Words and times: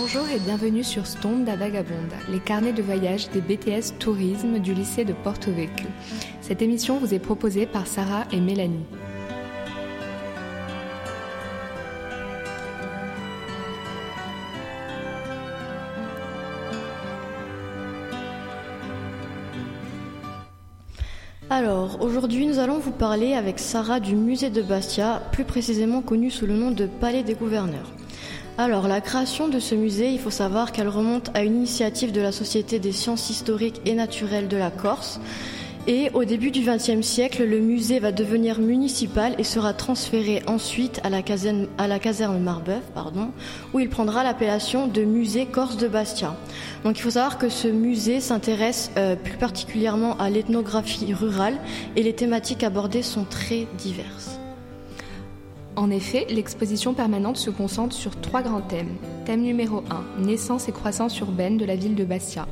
Bonjour 0.00 0.28
et 0.28 0.38
bienvenue 0.38 0.84
sur 0.84 1.08
Stonda 1.08 1.56
Vagabonde, 1.56 2.12
les 2.30 2.38
carnets 2.38 2.72
de 2.72 2.82
voyage 2.82 3.30
des 3.30 3.40
BTS 3.40 3.98
Tourisme 3.98 4.60
du 4.60 4.72
lycée 4.72 5.04
de 5.04 5.12
Porto 5.12 5.50
Vecchio. 5.50 5.88
Cette 6.40 6.62
émission 6.62 6.98
vous 6.98 7.14
est 7.14 7.18
proposée 7.18 7.66
par 7.66 7.88
Sarah 7.88 8.24
et 8.30 8.38
Mélanie. 8.40 8.84
Alors, 21.50 22.00
aujourd'hui, 22.00 22.46
nous 22.46 22.60
allons 22.60 22.78
vous 22.78 22.92
parler 22.92 23.34
avec 23.34 23.58
Sarah 23.58 23.98
du 23.98 24.14
musée 24.14 24.50
de 24.50 24.62
Bastia, 24.62 25.20
plus 25.32 25.44
précisément 25.44 26.02
connu 26.02 26.30
sous 26.30 26.46
le 26.46 26.54
nom 26.54 26.70
de 26.70 26.86
Palais 26.86 27.24
des 27.24 27.34
Gouverneurs. 27.34 27.97
Alors, 28.60 28.88
la 28.88 29.00
création 29.00 29.46
de 29.46 29.60
ce 29.60 29.76
musée, 29.76 30.10
il 30.10 30.18
faut 30.18 30.30
savoir 30.30 30.72
qu'elle 30.72 30.88
remonte 30.88 31.30
à 31.34 31.44
une 31.44 31.54
initiative 31.54 32.10
de 32.10 32.20
la 32.20 32.32
Société 32.32 32.80
des 32.80 32.90
sciences 32.90 33.30
historiques 33.30 33.80
et 33.84 33.94
naturelles 33.94 34.48
de 34.48 34.56
la 34.56 34.72
Corse. 34.72 35.20
Et 35.86 36.10
au 36.12 36.24
début 36.24 36.50
du 36.50 36.62
XXe 36.62 37.06
siècle, 37.06 37.44
le 37.44 37.60
musée 37.60 38.00
va 38.00 38.10
devenir 38.10 38.58
municipal 38.58 39.36
et 39.38 39.44
sera 39.44 39.74
transféré 39.74 40.42
ensuite 40.48 41.00
à 41.04 41.08
la 41.08 41.22
caserne, 41.22 42.42
Marbeuf, 42.42 42.82
pardon, 42.94 43.30
où 43.74 43.78
il 43.78 43.88
prendra 43.88 44.24
l'appellation 44.24 44.88
de 44.88 45.04
musée 45.04 45.46
Corse 45.46 45.76
de 45.76 45.86
Bastia. 45.86 46.34
Donc 46.82 46.98
il 46.98 47.02
faut 47.02 47.10
savoir 47.10 47.38
que 47.38 47.48
ce 47.48 47.68
musée 47.68 48.18
s'intéresse 48.18 48.90
euh, 48.96 49.14
plus 49.14 49.36
particulièrement 49.36 50.18
à 50.18 50.30
l'ethnographie 50.30 51.14
rurale 51.14 51.58
et 51.94 52.02
les 52.02 52.12
thématiques 52.12 52.64
abordées 52.64 53.04
sont 53.04 53.24
très 53.24 53.68
diverses. 53.78 54.37
En 55.78 55.90
effet, 55.90 56.26
l'exposition 56.28 56.92
permanente 56.92 57.36
se 57.36 57.50
concentre 57.50 57.94
sur 57.94 58.20
trois 58.20 58.42
grands 58.42 58.60
thèmes. 58.62 58.96
Thème 59.26 59.42
numéro 59.42 59.84
1, 60.18 60.24
naissance 60.24 60.68
et 60.68 60.72
croissance 60.72 61.16
urbaine 61.20 61.56
de 61.56 61.64
la 61.64 61.76
ville 61.76 61.94
de 61.94 62.02
Bastia. 62.04 62.48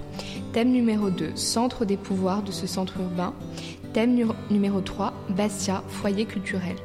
Thème 0.52 0.70
numéro 0.70 1.10
2, 1.10 1.32
centre 1.34 1.84
des 1.84 1.96
pouvoirs 1.96 2.42
de 2.44 2.52
ce 2.52 2.68
centre 2.68 2.94
urbain. 3.00 3.34
Thème 3.94 4.14
nu- 4.14 4.26
numéro 4.48 4.80
3, 4.80 5.12
Bastia, 5.36 5.82
foyer 5.88 6.24
culturel. 6.24 6.76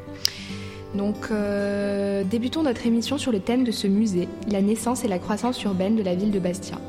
Donc, 0.95 1.27
euh, 1.29 2.23
débutons 2.23 2.63
notre 2.63 2.87
émission 2.87 3.19
sur 3.19 3.31
le 3.31 3.39
thème 3.39 3.63
de 3.63 3.71
ce 3.71 3.85
musée, 3.85 4.27
la 4.49 4.61
naissance 4.63 5.05
et 5.05 5.07
la 5.07 5.19
croissance 5.19 5.61
urbaine 5.63 5.95
de 5.95 6.01
la 6.01 6.15
ville 6.15 6.31
de 6.31 6.39
Bastia. 6.39 6.79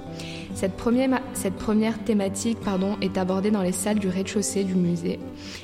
Cette 0.63 0.77
première, 1.57 1.99
thématique 2.05 2.59
est 3.01 3.19
abordée 3.19 3.51
dans 3.51 3.63
les 3.63 3.73
salles 3.73 3.99
du 3.99 4.09
rez-de-chaussée 4.09 4.63
du 4.63 4.77
musée. 4.77 5.19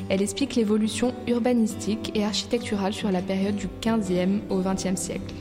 Elle 0.09 0.21
explique 0.23 0.57
l'évolution 0.57 1.15
urbanistique 1.29 2.11
et 2.17 2.25
architecturale 2.25 2.93
sur 2.93 3.13
la 3.13 3.23
période 3.23 3.55
du 3.55 3.69
15e 3.81 4.41
au 4.51 4.61
20e 4.61 4.97
siècle. 4.97 5.37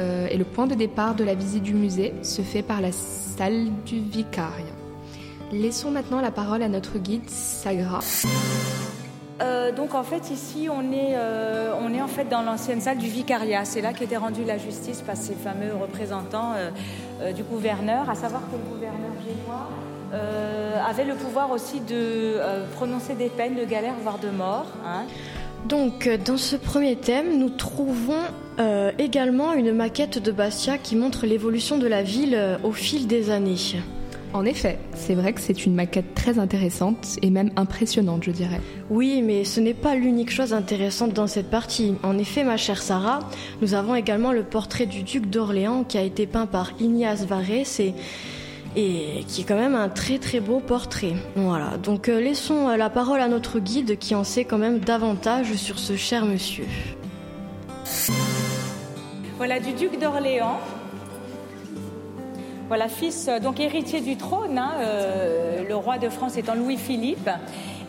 Euh, 0.00 0.26
et 0.28 0.36
le 0.36 0.44
point 0.44 0.66
de 0.66 0.74
départ 0.74 1.14
de 1.14 1.22
la 1.22 1.36
visite 1.36 1.62
du 1.62 1.72
musée 1.72 2.14
se 2.22 2.42
fait 2.42 2.62
par 2.62 2.80
la 2.80 2.90
salle 2.90 3.68
du 3.86 4.00
Vicariat. 4.00 4.64
Laissons 5.52 5.92
maintenant 5.92 6.20
la 6.20 6.32
parole 6.32 6.64
à 6.64 6.68
notre 6.68 6.98
guide 6.98 7.30
Sagra. 7.30 8.00
Euh, 9.42 9.72
donc 9.72 9.94
en 9.94 10.04
fait 10.04 10.30
ici 10.30 10.68
on 10.70 10.92
est, 10.92 11.14
euh, 11.16 11.72
on 11.80 11.92
est 11.92 12.00
en 12.00 12.06
fait 12.06 12.28
dans 12.28 12.42
l'ancienne 12.42 12.80
salle 12.80 12.98
du 12.98 13.08
vicariat. 13.08 13.64
C'est 13.64 13.80
là 13.80 13.92
qu'était 13.92 14.16
rendue 14.16 14.44
la 14.44 14.58
justice 14.58 15.00
par 15.02 15.16
ces 15.16 15.34
fameux 15.34 15.74
représentants 15.80 16.52
euh, 16.56 17.32
du 17.32 17.42
gouverneur, 17.42 18.08
à 18.08 18.14
savoir 18.14 18.42
que 18.42 18.56
le 18.56 18.74
gouverneur 18.74 19.10
génois 19.26 19.68
avait 20.88 21.04
le 21.04 21.14
pouvoir 21.14 21.50
aussi 21.50 21.80
de 21.80 22.36
prononcer 22.76 23.14
des 23.14 23.28
peines 23.28 23.56
de 23.56 23.64
galère 23.64 23.94
voire 24.00 24.18
de 24.18 24.28
mort. 24.28 24.66
hein. 24.86 25.02
Donc, 25.66 26.08
dans 26.24 26.36
ce 26.36 26.54
premier 26.54 26.94
thème, 26.94 27.36
nous 27.36 27.48
trouvons 27.48 28.20
également 28.98 29.54
une 29.54 29.72
maquette 29.72 30.22
de 30.22 30.30
Bastia 30.30 30.78
qui 30.78 30.94
montre 30.94 31.26
l'évolution 31.26 31.78
de 31.78 31.88
la 31.88 32.04
ville 32.04 32.38
au 32.62 32.70
fil 32.70 33.08
des 33.08 33.30
années. 33.30 33.56
En 34.34 34.44
effet, 34.44 34.80
c'est 34.94 35.14
vrai 35.14 35.32
que 35.32 35.40
c'est 35.40 35.64
une 35.64 35.76
maquette 35.76 36.12
très 36.16 36.40
intéressante 36.40 37.20
et 37.22 37.30
même 37.30 37.52
impressionnante, 37.54 38.24
je 38.24 38.32
dirais. 38.32 38.60
Oui, 38.90 39.22
mais 39.22 39.44
ce 39.44 39.60
n'est 39.60 39.74
pas 39.74 39.94
l'unique 39.94 40.32
chose 40.32 40.52
intéressante 40.52 41.12
dans 41.12 41.28
cette 41.28 41.50
partie. 41.50 41.94
En 42.02 42.18
effet, 42.18 42.42
ma 42.42 42.56
chère 42.56 42.82
Sarah, 42.82 43.20
nous 43.62 43.74
avons 43.74 43.94
également 43.94 44.32
le 44.32 44.42
portrait 44.42 44.86
du 44.86 45.04
duc 45.04 45.30
d'Orléans 45.30 45.84
qui 45.84 45.98
a 45.98 46.02
été 46.02 46.26
peint 46.26 46.46
par 46.46 46.72
Ignace 46.80 47.24
Varese 47.24 47.78
et, 47.78 47.94
et 48.74 49.24
qui 49.28 49.42
est 49.42 49.44
quand 49.44 49.54
même 49.54 49.76
un 49.76 49.88
très 49.88 50.18
très 50.18 50.40
beau 50.40 50.58
portrait. 50.58 51.14
Voilà, 51.36 51.76
donc 51.76 52.08
euh, 52.08 52.20
laissons 52.20 52.68
euh, 52.68 52.76
la 52.76 52.90
parole 52.90 53.20
à 53.20 53.28
notre 53.28 53.60
guide 53.60 53.98
qui 54.00 54.16
en 54.16 54.24
sait 54.24 54.44
quand 54.44 54.58
même 54.58 54.80
davantage 54.80 55.54
sur 55.54 55.78
ce 55.78 55.94
cher 55.94 56.26
monsieur. 56.26 56.64
Voilà 59.36 59.60
du 59.60 59.72
duc 59.74 60.00
d'Orléans. 60.00 60.58
Voilà, 62.68 62.88
fils, 62.88 63.28
euh, 63.28 63.40
donc 63.40 63.60
héritier 63.60 64.00
du 64.00 64.16
trône, 64.16 64.56
hein, 64.56 64.72
euh, 64.78 65.68
le 65.68 65.76
roi 65.76 65.98
de 65.98 66.08
France 66.08 66.38
étant 66.38 66.54
Louis-Philippe. 66.54 67.28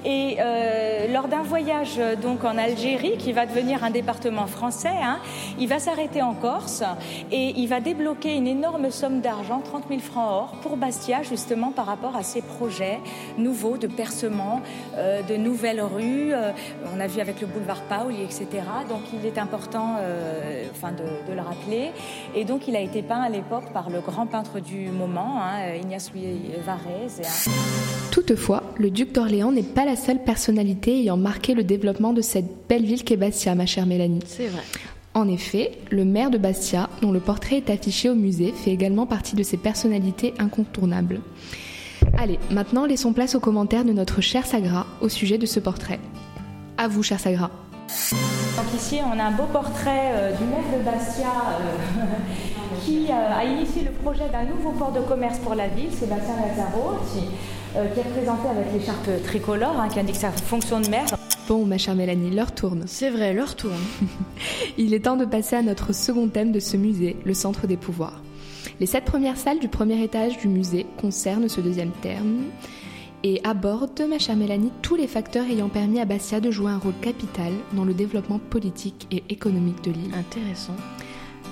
Et 0.05 0.37
euh, 0.39 1.11
lors 1.11 1.27
d'un 1.27 1.41
voyage 1.41 1.95
euh, 1.97 2.15
donc 2.15 2.43
en 2.43 2.57
Algérie, 2.59 3.17
qui 3.17 3.33
va 3.33 3.45
devenir 3.47 3.83
un 3.83 3.89
département 3.89 4.45
français, 4.45 4.93
hein, 5.01 5.17
il 5.57 5.67
va 5.67 5.79
s'arrêter 5.79 6.21
en 6.21 6.33
Corse 6.35 6.83
et 7.31 7.53
il 7.57 7.67
va 7.67 7.79
débloquer 7.79 8.35
une 8.35 8.45
énorme 8.45 8.91
somme 8.91 9.21
d'argent, 9.21 9.61
30 9.61 9.85
000 9.89 9.99
francs 10.01 10.27
or, 10.29 10.51
pour 10.61 10.77
Bastia, 10.77 11.23
justement 11.23 11.71
par 11.71 11.87
rapport 11.87 12.15
à 12.15 12.21
ses 12.21 12.41
projets 12.43 12.99
nouveaux 13.39 13.77
de 13.77 13.87
percement, 13.87 14.61
euh, 14.95 15.23
de 15.23 15.35
nouvelles 15.37 15.81
rues. 15.81 16.33
euh, 16.33 16.51
on 16.95 16.99
a 16.99 17.07
vu 17.07 17.19
avec 17.19 17.41
le 17.41 17.47
boulevard 17.47 17.81
Paoli, 17.89 18.21
etc. 18.21 18.47
Donc 18.87 19.01
il 19.13 19.25
est 19.25 19.39
important 19.39 19.95
euh, 19.99 20.65
enfin, 20.71 20.91
de, 20.91 21.03
de 21.29 21.35
le 21.35 21.41
rappeler. 21.41 21.91
Et 22.35 22.43
donc 22.45 22.67
il 22.67 22.75
a 22.75 22.79
été 22.81 23.01
peint 23.01 23.21
à 23.21 23.29
l'époque 23.29 23.71
par 23.73 23.89
le 23.89 24.01
grand 24.01 24.27
peintre 24.27 24.59
du 24.59 24.89
moment, 24.89 25.41
hein, 25.41 25.73
Ignace 25.81 26.11
Louis 26.13 26.51
Varese. 26.63 27.21
hein. 27.25 27.51
Toutefois, 28.11 28.61
le 28.77 28.89
duc 28.89 29.11
d'Orléans 29.13 29.51
n'est 29.51 29.63
pas 29.63 29.85
la 29.85 29.95
seule 29.95 30.23
personnalité 30.23 30.99
ayant 30.99 31.17
marqué 31.17 31.53
le 31.53 31.63
développement 31.63 32.13
de 32.13 32.21
cette 32.21 32.67
belle 32.67 32.85
ville 32.85 33.03
qu'est 33.03 33.17
Bastia, 33.17 33.55
ma 33.55 33.65
chère 33.65 33.85
Mélanie. 33.85 34.19
C'est 34.25 34.47
vrai. 34.47 34.61
En 35.13 35.29
effet, 35.29 35.71
le 35.91 36.03
maire 36.03 36.29
de 36.29 36.37
Bastia, 36.37 36.89
dont 37.01 37.11
le 37.11 37.21
portrait 37.21 37.57
est 37.57 37.69
affiché 37.69 38.09
au 38.09 38.15
musée, 38.15 38.51
fait 38.51 38.71
également 38.71 39.05
partie 39.05 39.35
de 39.35 39.43
ces 39.43 39.55
personnalités 39.55 40.33
incontournables. 40.39 41.21
Allez, 42.17 42.37
maintenant 42.51 42.85
laissons 42.85 43.13
place 43.13 43.33
aux 43.35 43.39
commentaires 43.39 43.85
de 43.85 43.93
notre 43.93 44.19
cher 44.21 44.45
Sagra 44.45 44.85
au 45.01 45.07
sujet 45.07 45.37
de 45.37 45.45
ce 45.45 45.59
portrait. 45.59 45.99
À 46.77 46.89
vous, 46.89 47.01
cher 47.01 47.19
Sagra. 47.19 47.49
Donc 47.87 48.73
ici, 48.75 48.99
on 49.05 49.17
a 49.17 49.23
un 49.23 49.31
beau 49.31 49.45
portrait 49.51 50.11
euh, 50.13 50.31
du 50.35 50.43
maire 50.43 50.77
de 50.77 50.83
Bastia 50.83 51.27
euh, 51.27 52.05
qui 52.83 53.07
euh, 53.09 53.37
a 53.37 53.43
initié 53.43 53.83
le 53.83 53.91
projet 53.91 54.29
d'un 54.31 54.43
nouveau 54.43 54.71
port 54.71 54.91
de 54.91 55.01
commerce 55.01 55.39
pour 55.39 55.55
la 55.55 55.67
ville, 55.67 55.91
Sébastien 55.91 56.35
Lazaro, 56.35 56.95
qui, 57.11 57.25
euh, 57.75 57.87
qui 57.87 57.99
est 57.99 58.03
représenté 58.03 58.47
avec 58.47 58.73
l'écharpe 58.73 59.09
tricolore, 59.23 59.79
hein, 59.79 59.87
qui 59.89 59.99
indique 59.99 60.15
sa 60.15 60.31
fonction 60.31 60.79
de 60.79 60.87
maire. 60.89 61.05
Bon, 61.47 61.65
ma 61.65 61.77
chère 61.77 61.95
Mélanie, 61.95 62.31
l'heure 62.31 62.53
tourne. 62.53 62.83
C'est 62.87 63.09
vrai, 63.09 63.33
leur 63.33 63.55
tourne. 63.55 63.73
Il 64.77 64.93
est 64.93 65.01
temps 65.01 65.17
de 65.17 65.25
passer 65.25 65.55
à 65.55 65.61
notre 65.61 65.93
second 65.93 66.27
thème 66.27 66.51
de 66.51 66.59
ce 66.59 66.77
musée, 66.77 67.15
le 67.23 67.33
centre 67.33 67.67
des 67.67 67.77
pouvoirs. 67.77 68.21
Les 68.79 68.87
sept 68.87 69.05
premières 69.05 69.37
salles 69.37 69.59
du 69.59 69.67
premier 69.67 70.03
étage 70.03 70.37
du 70.37 70.47
musée 70.47 70.85
concernent 70.99 71.47
ce 71.47 71.61
deuxième 71.61 71.91
terme 72.01 72.45
et 73.23 73.41
abordent, 73.43 74.05
ma 74.07 74.19
chère 74.19 74.35
Mélanie, 74.35 74.71
tous 74.81 74.95
les 74.95 75.07
facteurs 75.07 75.45
ayant 75.45 75.69
permis 75.69 75.99
à 75.99 76.05
Bastia 76.05 76.39
de 76.39 76.51
jouer 76.51 76.71
un 76.71 76.77
rôle 76.77 76.93
capital 77.01 77.53
dans 77.73 77.85
le 77.85 77.93
développement 77.93 78.39
politique 78.39 79.07
et 79.11 79.23
économique 79.29 79.83
de 79.83 79.91
l'île. 79.91 80.13
Intéressant. 80.13 80.75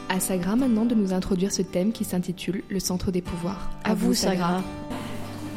À 0.09 0.19
Sagra 0.19 0.55
maintenant 0.55 0.85
de 0.85 0.95
nous 0.95 1.13
introduire 1.13 1.51
ce 1.51 1.61
thème 1.61 1.91
qui 1.91 2.03
s'intitule 2.03 2.63
le 2.69 2.79
centre 2.79 3.11
des 3.11 3.21
pouvoirs. 3.21 3.69
À 3.83 3.93
vous, 3.93 4.13
Sagra. 4.13 4.61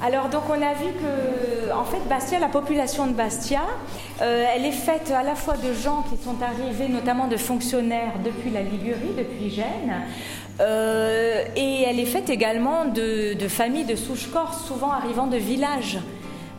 Alors 0.03 0.29
donc 0.29 0.43
on 0.51 0.63
a 0.63 0.75
vu 0.75 0.93
que 0.93 1.73
en 1.73 1.85
fait 1.85 2.01
Bastia, 2.09 2.39
la 2.39 2.49
population 2.49 3.07
de 3.07 3.13
Bastia, 3.13 3.63
euh, 4.21 4.45
elle 4.55 4.67
est 4.67 4.71
faite 4.71 5.11
à 5.11 5.23
la 5.23 5.35
fois 5.35 5.57
de 5.57 5.73
gens 5.73 6.03
qui 6.03 6.23
sont 6.23 6.37
arrivés, 6.43 6.89
notamment 6.89 7.29
de 7.29 7.37
fonctionnaires 7.39 8.13
depuis 8.23 8.51
la 8.51 8.63
Ligurie, 8.63 9.15
depuis 9.17 9.49
Gênes, 9.49 10.03
euh, 10.61 11.45
et 11.57 11.83
elle 11.83 11.99
est 11.99 12.07
faite 12.07 12.29
également 12.29 12.85
de, 12.85 13.35
de 13.35 13.49
familles 13.49 13.87
de 13.87 13.97
souche 13.97 14.31
corse, 14.31 14.67
souvent 14.67 14.91
arrivant 14.91 15.29
de 15.29 15.39
villages 15.39 15.99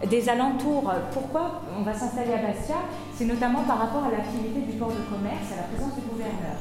des 0.09 0.29
alentours. 0.29 0.91
Pourquoi 1.13 1.61
on 1.79 1.83
va 1.83 1.93
s'installer 1.93 2.33
à 2.33 2.37
Bastia? 2.37 2.77
C'est 3.15 3.25
notamment 3.25 3.61
par 3.63 3.77
rapport 3.79 4.03
à 4.03 4.11
l'activité 4.11 4.61
du 4.61 4.77
port 4.77 4.89
de 4.89 5.15
commerce, 5.15 5.51
à 5.53 5.57
la 5.57 5.63
présence 5.63 5.93
du 5.95 6.01
gouverneur. 6.09 6.57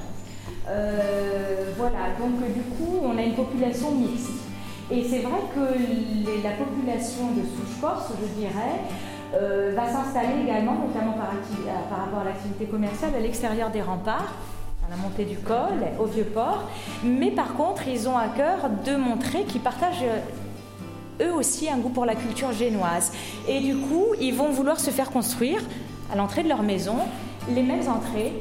Euh, 0.69 1.73
voilà, 1.77 2.11
donc 2.19 2.41
du 2.53 2.61
coup 2.63 3.01
on 3.05 3.17
a 3.17 3.23
une 3.23 3.35
population 3.35 3.93
mixte. 3.93 4.31
Et 4.91 5.03
c'est 5.09 5.19
vrai 5.21 5.39
que 5.55 6.43
la 6.45 6.51
population 6.53 7.33
de 7.37 7.43
souche 7.43 7.81
je 8.21 8.41
dirais, 8.41 8.81
euh, 9.35 9.73
va 9.75 9.87
s'installer 9.89 10.43
également, 10.45 10.75
notamment 10.75 11.13
par, 11.13 11.27
à- 11.31 11.89
par 11.91 11.99
rapport 12.05 12.21
à 12.21 12.25
l'activité 12.25 12.67
commerciale, 12.67 13.11
à 13.17 13.21
l'extérieur 13.21 13.71
des 13.71 13.83
remparts, 13.83 14.33
à 14.87 14.91
la 14.91 14.97
montée 14.97 15.25
du 15.25 15.37
col, 15.39 15.83
au 16.01 16.05
vieux 16.05 16.25
port. 16.25 16.63
Mais 17.05 17.31
par 17.33 17.55
contre, 17.55 17.89
ils 17.89 18.09
ont 18.09 18.17
à 18.17 18.29
cœur 18.29 18.71
de 18.85 18.95
montrer 18.97 19.43
qu'ils 19.45 19.61
partagent 19.61 20.05
euh, 20.05 21.27
eux 21.29 21.33
aussi 21.35 21.69
un 21.69 21.79
goût 21.79 21.89
pour 21.89 22.05
la 22.07 22.15
culture 22.15 22.53
génoise. 22.53 23.13
Et 23.49 23.61
du 23.61 23.75
coup, 23.77 24.05
ils 24.21 24.35
vont 24.35 24.51
vouloir 24.51 24.79
se 24.79 24.91
faire 24.91 25.11
construire 25.11 25.61
à 26.13 26.17
l'entrée 26.17 26.45
de 26.45 26.49
leur 26.49 26.63
maison 26.63 26.97
les 27.51 27.63
mêmes 27.63 27.89
entrées, 27.89 28.33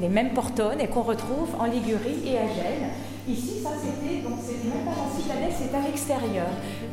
les 0.00 0.08
mêmes 0.08 0.32
portonnes 0.32 0.80
et 0.80 0.88
qu'on 0.88 1.02
retrouve 1.02 1.54
en 1.58 1.64
Ligurie 1.64 2.22
et 2.26 2.38
à 2.38 2.46
Gênes. 2.46 2.90
Ici, 3.28 3.60
ça 3.62 3.70
c'était, 3.78 4.22
donc 4.22 4.38
c'était 4.40 4.74
même 4.74 4.86
pas 4.86 4.92
la 4.92 5.20
citadelle, 5.20 5.52
c'est 5.52 5.76
à 5.76 5.82
l'extérieur. 5.82 6.46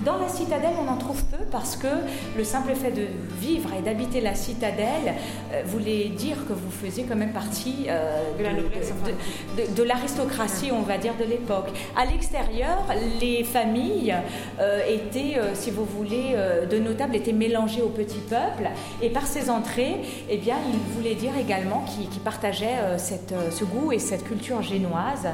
Dans 0.04 0.18
la 0.18 0.28
citadelle, 0.28 0.74
on 0.86 0.92
en 0.92 0.98
trouve 0.98 1.24
peu 1.26 1.46
parce 1.50 1.78
que 1.78 1.88
le 2.36 2.44
simple 2.44 2.76
fait 2.76 2.92
de 2.92 3.08
vivre 3.40 3.70
et 3.74 3.82
d'habiter 3.82 4.20
la 4.20 4.36
citadelle 4.36 5.14
euh, 5.54 5.62
voulait 5.66 6.10
dire 6.10 6.36
que 6.46 6.52
vous 6.52 6.70
faisiez 6.70 7.06
quand 7.06 7.16
même 7.16 7.32
partie 7.32 7.86
euh, 7.88 8.22
de, 8.38 9.84
l'aristocratie, 9.84 10.72
on 10.74 10.82
va 10.82 10.98
dire, 10.98 11.14
de 11.18 11.24
l'époque. 11.24 11.70
À 11.96 12.06
l'extérieur, 12.06 12.84
les 13.22 13.46
familles 13.46 14.14
euh, 14.60 14.82
étaient, 14.90 15.40
si 15.54 15.72
vous 15.72 15.86
voulez, 15.86 16.36
de 16.70 16.78
notables 16.80 17.16
étaient 17.16 17.34
mélangées 17.34 17.82
au 17.82 17.90
petit 17.90 18.20
peuple 18.30 18.70
et 19.02 19.10
par 19.10 19.26
ces 19.26 19.50
entrées, 19.50 20.02
eh 20.30 20.38
bien, 20.38 20.58
il 20.70 20.96
voulait 20.96 21.16
dire 21.16 21.38
également 21.40 21.86
qu'ils 21.86 22.20
partageaient 22.20 22.98
cette, 22.98 23.34
ce 23.52 23.64
goût 23.64 23.94
et 23.94 24.00
cette 24.00 24.26
culture 24.26 24.62
génoise. 24.62 25.28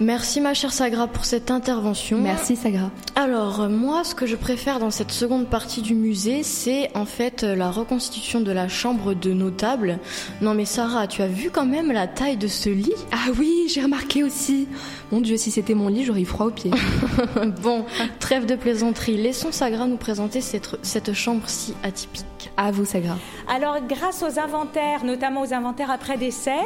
Merci 0.00 0.40
ma 0.40 0.54
chère 0.54 0.72
Sagra 0.72 1.06
pour 1.06 1.24
cette 1.24 1.50
intervention. 1.50 2.18
Merci 2.20 2.56
Sagra. 2.56 2.90
Alors 3.16 3.68
moi 3.68 4.02
ce 4.02 4.14
que 4.14 4.26
je 4.26 4.36
préfère 4.36 4.78
dans 4.78 4.90
cette 4.90 5.12
seconde 5.12 5.46
partie 5.46 5.82
du 5.82 5.94
musée 5.94 6.42
c'est 6.42 6.90
en 6.96 7.04
fait 7.04 7.42
la 7.42 7.70
reconstitution 7.70 8.40
de 8.40 8.50
la 8.50 8.68
chambre 8.68 9.12
de 9.12 9.32
notable. 9.32 9.98
Non 10.40 10.54
mais 10.54 10.64
Sarah 10.64 11.06
tu 11.06 11.20
as 11.20 11.26
vu 11.26 11.50
quand 11.50 11.66
même 11.66 11.92
la 11.92 12.06
taille 12.06 12.38
de 12.38 12.48
ce 12.48 12.70
lit? 12.70 12.94
Ah 13.12 13.30
oui 13.38 13.64
j'ai 13.68 13.82
remarqué 13.82 14.24
aussi. 14.24 14.68
Mon 15.12 15.20
Dieu 15.20 15.36
si 15.36 15.50
c'était 15.50 15.74
mon 15.74 15.88
lit 15.88 16.04
j'aurais 16.04 16.22
eu 16.22 16.26
froid 16.26 16.46
aux 16.46 16.50
pieds. 16.50 16.70
bon 17.62 17.84
trêve 18.20 18.46
de 18.46 18.54
plaisanterie 18.54 19.18
laissons 19.18 19.52
Sagra 19.52 19.86
nous 19.86 19.98
présenter 19.98 20.40
cette, 20.40 20.78
cette 20.82 21.12
chambre 21.12 21.42
si 21.46 21.74
atypique. 21.82 22.39
À 22.62 22.72
vous 22.72 22.84
Sagra. 22.84 23.16
Alors 23.48 23.78
grâce 23.88 24.22
aux 24.22 24.38
inventaires 24.38 25.02
notamment 25.02 25.40
aux 25.40 25.54
inventaires 25.54 25.90
après 25.90 26.18
décès 26.18 26.60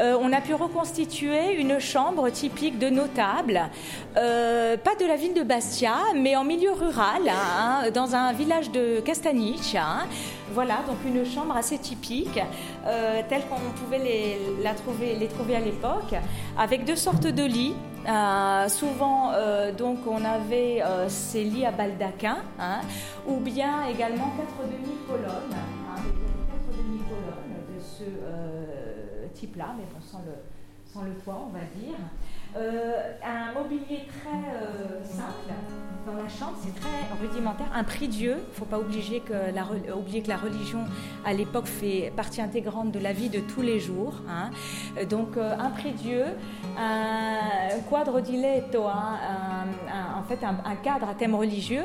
euh, 0.00 0.16
on 0.20 0.32
a 0.32 0.40
pu 0.40 0.54
reconstituer 0.54 1.54
une 1.60 1.78
chambre 1.78 2.28
typique 2.30 2.80
de 2.80 2.88
notable, 2.88 3.60
euh, 4.16 4.76
pas 4.76 4.96
de 4.96 5.06
la 5.06 5.14
ville 5.14 5.34
de 5.34 5.44
Bastia, 5.44 5.98
mais 6.16 6.34
en 6.34 6.42
milieu 6.42 6.72
rural, 6.72 7.22
hein, 7.28 7.90
dans 7.94 8.16
un 8.16 8.32
village 8.32 8.72
de 8.72 8.98
Castaniche. 8.98 9.76
Hein. 9.76 10.08
Voilà, 10.52 10.76
donc 10.86 10.96
une 11.04 11.24
chambre 11.26 11.56
assez 11.56 11.76
typique, 11.78 12.40
euh, 12.86 13.20
telle 13.28 13.42
qu'on 13.48 13.58
pouvait 13.82 13.98
les, 13.98 14.38
la 14.62 14.74
trouver, 14.74 15.14
les 15.14 15.26
trouver 15.26 15.56
à 15.56 15.60
l'époque, 15.60 16.14
avec 16.56 16.84
deux 16.84 16.96
sortes 16.96 17.26
de 17.26 17.44
lits. 17.44 17.74
Euh, 18.08 18.68
souvent, 18.68 19.32
donc, 19.76 19.98
on 20.06 20.24
avait 20.24 20.82
ces 21.08 21.42
lits 21.44 21.66
à 21.66 21.72
baldaquin, 21.72 22.38
hein, 22.58 22.80
ou 23.26 23.38
bien 23.38 23.86
également 23.88 24.32
quatre 24.36 24.68
demi-colonnes, 24.70 25.50
quatre 25.50 26.78
demi-colonnes 26.78 27.56
de 27.74 27.80
ce 27.82 29.38
type-là, 29.38 29.74
mais 29.76 29.84
sans 30.00 30.18
le, 30.18 30.34
sans 30.92 31.02
le 31.02 31.14
toit, 31.24 31.48
on 31.48 31.52
va 31.52 31.64
dire. 31.74 31.96
Euh, 32.56 33.12
un 33.22 33.52
mobilier 33.52 34.06
très 34.06 34.30
euh, 34.30 35.04
simple 35.04 35.52
dans 36.06 36.14
la 36.14 36.28
chambre, 36.28 36.56
c'est 36.62 36.74
très 36.80 36.88
rudimentaire. 37.20 37.66
Un 37.74 37.82
prix 37.84 38.08
Dieu, 38.08 38.36
il 38.38 38.50
ne 38.50 38.54
faut 38.54 38.64
pas 38.64 38.78
oublier 38.78 39.20
que, 39.20 39.32
la, 39.32 39.64
oublier 39.94 40.22
que 40.22 40.28
la 40.28 40.36
religion 40.36 40.84
à 41.24 41.34
l'époque 41.34 41.66
fait 41.66 42.12
partie 42.16 42.40
intégrante 42.40 42.92
de 42.92 43.00
la 43.00 43.12
vie 43.12 43.28
de 43.28 43.40
tous 43.40 43.60
les 43.60 43.80
jours. 43.80 44.14
Hein. 44.28 44.50
Donc 45.10 45.36
euh, 45.36 45.56
un 45.58 45.70
prix 45.70 45.92
Dieu, 45.92 46.24
un 46.78 47.80
quadre 47.90 48.20
diletto, 48.20 48.84
hein, 48.86 49.18
en 50.16 50.22
fait 50.22 50.38
un, 50.44 50.76
cadre 50.76 51.08
à 51.08 51.14
thème 51.14 51.34
religieux 51.34 51.84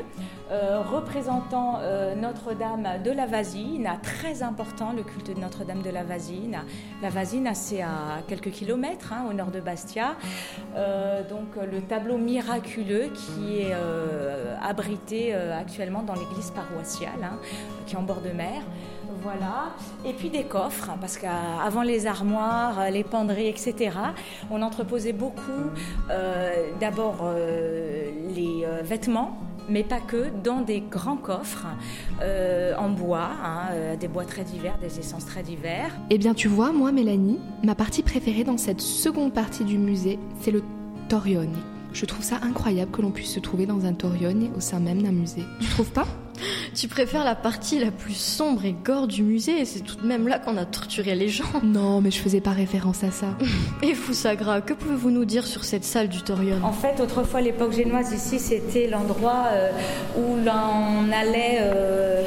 représentant 0.51 1.79
Notre-Dame 2.17 3.01
de 3.03 3.11
la 3.11 3.25
Vasine, 3.25 3.89
très 4.03 4.43
important 4.43 4.91
le 4.91 5.01
culte 5.01 5.33
de 5.33 5.39
Notre-Dame 5.39 5.81
de 5.81 5.89
la 5.89 6.03
Vasine. 6.03 6.59
La 7.01 7.09
Vasine, 7.09 7.49
c'est 7.53 7.81
à 7.81 8.21
quelques 8.27 8.51
kilomètres 8.51 9.13
hein, 9.13 9.25
au 9.29 9.33
nord 9.33 9.49
de 9.51 9.61
Bastia. 9.61 10.17
Euh, 10.75 11.27
donc 11.27 11.55
le 11.71 11.81
tableau 11.81 12.17
miraculeux 12.17 13.09
qui 13.13 13.59
est 13.59 13.73
euh, 13.73 14.55
abrité 14.63 15.31
euh, 15.33 15.59
actuellement 15.59 16.01
dans 16.03 16.15
l'église 16.15 16.51
paroissiale, 16.51 17.23
hein, 17.23 17.37
qui 17.85 17.95
est 17.95 17.97
en 17.97 18.03
bord 18.03 18.21
de 18.21 18.29
mer. 18.29 18.61
Voilà. 19.21 19.73
Et 20.05 20.13
puis 20.13 20.29
des 20.29 20.45
coffres, 20.45 20.89
parce 20.99 21.17
qu'avant 21.17 21.83
les 21.83 22.07
armoires, 22.07 22.89
les 22.89 23.03
penderies, 23.03 23.49
etc., 23.49 23.91
on 24.49 24.63
entreposait 24.63 25.13
beaucoup 25.13 25.69
d'abord 26.79 27.29
les 28.35 28.65
vêtements 28.81 29.37
mais 29.69 29.83
pas 29.83 29.99
que, 29.99 30.29
dans 30.43 30.61
des 30.61 30.81
grands 30.81 31.17
coffres 31.17 31.67
euh, 32.21 32.75
en 32.77 32.89
bois, 32.89 33.29
hein, 33.43 33.71
euh, 33.71 33.95
des 33.95 34.07
bois 34.07 34.25
très 34.25 34.43
divers, 34.43 34.77
des 34.79 34.99
essences 34.99 35.25
très 35.25 35.43
divers. 35.43 35.91
Eh 36.09 36.17
bien, 36.17 36.33
tu 36.33 36.47
vois, 36.47 36.71
moi, 36.71 36.91
Mélanie, 36.91 37.39
ma 37.63 37.75
partie 37.75 38.03
préférée 38.03 38.43
dans 38.43 38.57
cette 38.57 38.81
seconde 38.81 39.33
partie 39.33 39.63
du 39.63 39.77
musée, 39.77 40.19
c'est 40.41 40.51
le 40.51 40.63
Torione. 41.09 41.55
Je 41.93 42.05
trouve 42.05 42.23
ça 42.23 42.39
incroyable 42.41 42.91
que 42.91 43.01
l'on 43.01 43.11
puisse 43.11 43.33
se 43.33 43.39
trouver 43.39 43.65
dans 43.65 43.85
un 43.85 43.93
Torione 43.93 44.49
au 44.55 44.59
sein 44.59 44.79
même 44.79 45.01
d'un 45.01 45.11
musée. 45.11 45.43
Tu 45.59 45.67
trouves 45.67 45.91
pas? 45.91 46.07
Tu 46.73 46.87
préfères 46.87 47.25
la 47.25 47.35
partie 47.35 47.79
la 47.79 47.91
plus 47.91 48.15
sombre 48.15 48.63
et 48.63 48.71
gore 48.71 49.07
du 49.07 49.23
musée, 49.23 49.59
et 49.59 49.65
c'est 49.65 49.81
tout 49.81 49.97
de 49.97 50.07
même 50.07 50.27
là 50.27 50.39
qu'on 50.39 50.55
a 50.57 50.65
torturé 50.65 51.15
les 51.15 51.27
gens. 51.27 51.43
Non, 51.63 52.01
mais 52.01 52.11
je 52.11 52.17
faisais 52.17 52.41
pas 52.41 52.51
référence 52.51 53.03
à 53.03 53.11
ça. 53.11 53.37
et 53.83 53.93
Foussagra, 53.93 54.61
que 54.61 54.73
pouvez-vous 54.73 55.11
nous 55.11 55.25
dire 55.25 55.45
sur 55.45 55.65
cette 55.65 55.83
salle 55.83 56.07
du 56.07 56.21
Torion 56.23 56.57
En 56.63 56.71
fait, 56.71 56.99
autrefois, 57.01 57.41
l'époque 57.41 57.73
génoise, 57.73 58.13
ici, 58.13 58.39
c'était 58.39 58.87
l'endroit 58.87 59.47
euh, 59.51 59.71
où 60.17 60.37
l'on 60.37 61.11
allait. 61.11 61.59
Euh, 61.59 62.23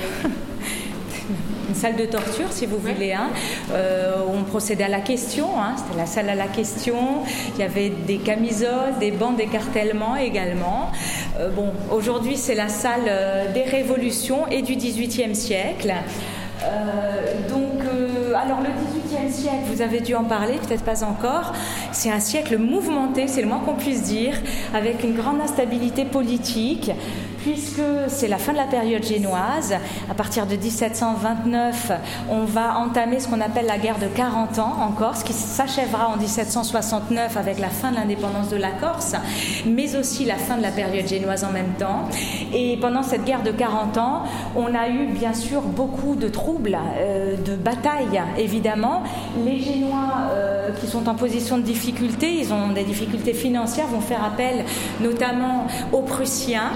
salle 1.85 1.97
de 1.97 2.07
torture, 2.07 2.51
si 2.51 2.65
vous 2.65 2.79
voulez. 2.79 3.13
Hein. 3.13 3.29
Euh, 3.71 4.15
on 4.27 4.43
procédait 4.45 4.85
à 4.85 4.89
la 4.89 5.01
question, 5.01 5.49
hein. 5.61 5.75
c'était 5.77 5.99
la 5.99 6.07
salle 6.07 6.31
à 6.31 6.35
la 6.35 6.47
question. 6.47 6.97
Il 7.55 7.61
y 7.61 7.63
avait 7.63 7.91
des 7.91 8.17
camisoles, 8.17 8.97
des 9.01 9.11
bancs 9.11 9.37
d'écartèlement 9.37 10.17
également. 10.17 10.91
Euh, 11.39 11.51
bon, 11.51 11.73
aujourd'hui, 11.93 12.39
c'est 12.39 12.55
la 12.55 12.69
salle 12.69 13.03
euh, 13.07 13.53
des 13.53 13.65
révolutions 13.65 14.47
et 14.51 14.63
du 14.63 14.77
XVIIIe 14.77 15.35
siècle. 15.35 15.93
donc, 17.51 17.83
alors 18.35 18.61
le 18.63 18.71
XVIIIe 18.71 19.31
siècle, 19.31 19.65
vous 19.67 19.83
avez 19.83 20.01
dû 20.01 20.15
en 20.15 20.25
parler, 20.25 20.55
peut-être 20.67 20.85
pas 20.85 21.05
encore. 21.05 21.53
C'est 21.93 22.11
un 22.11 22.21
siècle 22.21 22.57
mouvementé, 22.57 23.29
c'est 23.29 23.43
le 23.43 23.49
moins 23.49 23.61
qu'on 23.61 23.75
puisse 23.75 24.05
dire, 24.05 24.35
avec 24.75 25.05
une 25.05 25.15
grande 25.15 25.41
instabilité 25.43 26.07
politique, 26.07 26.91
puisque 27.45 27.83
c'est 28.09 28.27
la 28.27 28.39
fin 28.39 28.53
de 28.53 28.57
la 28.57 28.65
période 28.65 29.05
génoise. 29.05 29.75
À 30.11 30.15
partir 30.15 30.47
de 30.47 30.57
1729, 30.57 31.93
on 32.31 32.45
va 32.45 32.79
entamer 32.79 33.21
ce 33.21 33.29
qu'on 33.29 33.43
appelle 33.43 33.67
la 33.67 33.77
guerre 33.77 33.99
de 33.99 34.07
40 34.07 34.59
ans 34.61 34.73
en 34.81 34.93
Corse, 34.93 35.23
qui 35.23 35.35
s'achèvera 35.35 36.09
en 36.09 36.17
1769 36.17 37.37
avec 37.37 37.59
la 37.59 37.69
fin 37.69 37.91
de 37.91 37.97
l'indépendance 37.97 38.49
de 38.49 38.57
la 38.57 38.71
Corse, 38.71 39.15
mais 39.67 39.95
aussi 39.95 40.25
la 40.25 40.37
fin 40.37 40.57
de 40.57 40.63
la 40.63 40.71
période 40.71 41.07
génoise 41.07 41.45
en 41.45 41.53
même 41.53 41.75
temps. 41.79 42.09
Et 42.55 42.79
pendant 42.81 43.03
cette 43.03 43.25
guerre 43.25 43.43
de 43.43 43.51
40 43.51 43.99
ans, 43.99 44.23
on 44.57 44.75
a 44.75 44.89
eu 44.89 45.09
bien 45.09 45.35
sûr 45.35 45.61
beaucoup 45.61 46.17
de 46.17 46.29
troubles, 46.29 46.79
euh, 46.97 47.37
de 47.37 47.57
batailles 47.57 48.23
évidemment. 48.39 49.03
Les 49.45 49.61
Génois 49.61 50.31
euh, 50.33 50.71
qui 50.81 50.87
sont 50.87 51.11
en 51.11 51.15
position 51.15 51.59
de 51.59 51.63
difficulté, 51.63 52.33
ils 52.41 52.55
ont 52.55 52.73
des 52.73 52.85
difficultés 52.85 53.35
financières, 53.35 53.89
vont 53.89 54.01
faire 54.01 54.25
appel 54.25 54.65
notamment 55.03 55.67
aux 55.93 56.03
Prussiens 56.03 56.71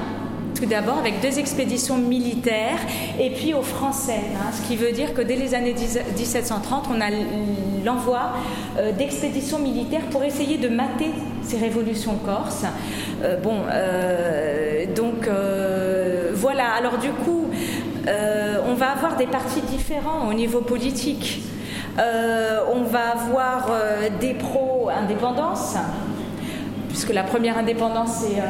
tout 0.59 0.67
d'abord 0.67 0.99
avec 0.99 1.21
deux 1.21 1.39
expéditions 1.39 1.99
militaires 1.99 2.79
et 3.21 3.31
puis 3.31 3.55
aux 3.55 3.63
Français, 3.63 4.21
hein, 4.35 4.51
ce 4.53 4.67
qui 4.67 4.77
veut 4.77 4.91
dire 4.91 5.15
que 5.15 5.21
dès 5.21 5.37
les 5.37 5.55
années 5.55 5.75
1730, 5.75 6.87
on 6.91 7.01
a 7.01 7.11
l'envoi 7.85 8.33
euh, 8.79 8.91
d'expéditions 8.93 9.61
militaires 9.61 10.07
pour 10.11 10.25
essayer 10.25 10.59
de 10.59 10.69
mater 10.69 11.11
ces 11.43 11.59
révolutions 11.59 12.17
corses. 12.17 12.65
Euh, 13.23 13.37
bon, 13.37 13.57
euh, 13.71 14.87
donc 14.97 15.29
voilà, 16.35 16.71
alors 16.73 16.99
du 16.99 17.11
coup, 17.11 17.47
on 18.07 18.75
va 18.75 18.91
avoir 18.91 19.17
des 19.17 19.27
partis 19.27 19.61
différents 19.61 20.29
au 20.29 20.33
niveau 20.33 20.61
politique. 20.61 21.43
on 21.99 22.83
va 22.83 23.11
avoir 23.11 23.71
des 24.21 24.35
pro-indépendance, 24.35 25.77
puisque 26.89 27.13
la 27.13 27.23
première 27.23 27.59
indépendance 27.59 28.25
est 28.25 28.41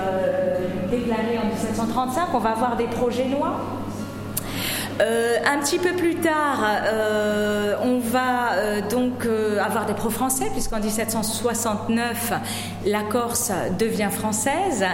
euh, 0.89 0.97
déclarée 0.97 1.39
en 1.39 1.47
1735, 1.47 2.29
on 2.35 2.39
va 2.39 2.51
avoir 2.51 2.77
des 2.77 2.87
projets 2.87 3.27
noirs. 3.27 3.61
Euh, 5.01 5.37
un 5.47 5.61
petit 5.61 5.79
peu 5.79 5.93
plus 5.93 6.17
tard, 6.17 6.59
euh, 6.85 7.77
on 7.85 7.99
va 7.99 8.81
donc 8.91 9.29
avoir 9.61 9.87
des 9.87 9.95
pro-français, 9.95 10.49
puisqu'en 10.53 10.81
1769, 10.81 12.33
la 12.85 13.03
Corse 13.03 13.53
devient 13.79 14.11
française. 14.11 14.85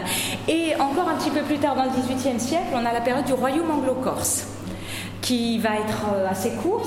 Et 0.46 0.74
encore 0.78 1.08
un 1.08 1.16
petit 1.16 1.30
peu 1.30 1.40
plus 1.40 1.58
tard, 1.58 1.74
dans 1.74 1.84
le 1.84 1.90
XVIIIe 1.90 2.38
siècle, 2.38 2.68
on 2.74 2.84
a 2.84 2.92
la 2.92 3.00
période 3.00 3.24
du 3.24 3.32
royaume 3.32 3.70
anglo-corse 3.70 4.46
qui 5.24 5.58
va 5.58 5.76
être 5.76 6.04
euh, 6.14 6.28
assez 6.28 6.50
court. 6.50 6.86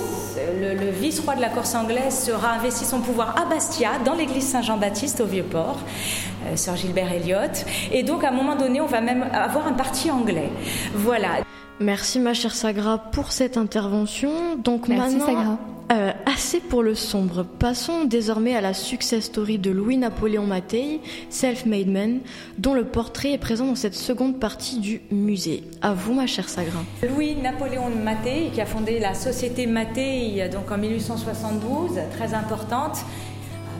Le, 0.61 0.91
vice-roi 0.91 1.35
de 1.35 1.41
la 1.41 1.49
Corse 1.49 1.73
anglaise 1.73 2.23
sera 2.25 2.51
investi 2.51 2.85
son 2.85 2.99
pouvoir 2.99 3.35
à 3.41 3.45
Bastia, 3.45 3.93
dans 4.05 4.13
l'église 4.13 4.47
Saint-Jean-Baptiste 4.47 5.21
au 5.21 5.25
Vieux-Port, 5.25 5.79
euh, 5.79 6.36
Sir 6.55 6.75
Gilbert 6.75 7.11
Elliott. 7.11 7.65
Et 7.91 8.03
donc, 8.03 8.23
à 8.23 8.29
un 8.29 8.33
moment 8.33 8.55
donné, 8.55 8.81
on 8.81 8.85
va 8.85 9.01
même 9.01 9.23
avoir 9.33 9.67
un 9.67 9.73
parti 9.73 10.11
anglais. 10.11 10.49
Voilà. 10.93 11.41
Merci, 11.79 12.19
ma 12.19 12.33
chère 12.33 12.55
Sagra, 12.55 12.97
pour 12.97 13.31
cette 13.31 13.57
intervention. 13.57 14.55
Donc 14.57 14.87
Merci, 14.87 15.17
maintenant, 15.17 15.25
Sagra. 15.25 15.57
Euh, 15.89 16.11
assez 16.25 16.59
pour 16.59 16.83
le 16.83 16.95
sombre. 16.95 17.43
Passons 17.43 18.03
désormais 18.03 18.55
à 18.55 18.61
la 18.61 18.73
success 18.73 19.25
story 19.25 19.57
de 19.57 19.71
Louis-Napoléon 19.71 20.45
Mattei, 20.45 20.99
Self-Made 21.29 21.87
Man, 21.87 22.19
dont 22.57 22.73
le 22.73 22.83
portrait 22.83 23.31
est 23.31 23.37
présent 23.37 23.67
dans 23.67 23.75
cette 23.75 23.95
seconde 23.95 24.37
partie 24.37 24.79
du 24.79 25.01
musée. 25.11 25.63
À 25.81 25.93
vous, 25.93 26.13
ma 26.13 26.27
chère 26.27 26.49
Sagrin. 26.49 26.83
Louis-Napoléon 27.03 27.89
Mattei, 28.03 28.49
qui 28.53 28.59
a 28.59 28.65
fondé 28.65 28.99
la 28.99 29.13
société 29.13 29.65
Mattei 29.65 30.49
donc 30.51 30.69
en 30.71 30.77
1872, 30.77 31.91
très 32.11 32.33
importante, 32.33 32.97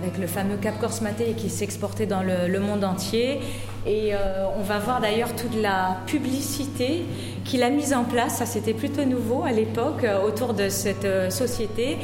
avec 0.01 0.17
le 0.17 0.27
fameux 0.27 0.57
Cap 0.57 0.79
Corse 0.79 1.01
Mattei 1.01 1.33
qui 1.33 1.49
s'exportait 1.49 2.05
dans 2.05 2.21
le, 2.21 2.59
monde 2.59 2.83
entier. 2.83 3.39
Et 3.85 4.13
euh, 4.13 4.45
on 4.57 4.61
va 4.61 4.79
voir 4.79 4.99
d'ailleurs 4.99 5.35
toute 5.35 5.55
la 5.61 5.97
publicité 6.07 7.05
qu'il 7.45 7.63
a 7.63 7.69
mise 7.69 7.93
en 7.93 8.03
place. 8.03 8.37
Ça, 8.37 8.45
c'était 8.45 8.73
plutôt 8.73 9.05
nouveau 9.05 9.43
à 9.43 9.51
l'époque 9.51 10.03
euh, 10.03 10.21
autour 10.23 10.53
de 10.53 10.69
cette 10.69 11.05
euh, 11.05 11.29
société. 11.29 11.97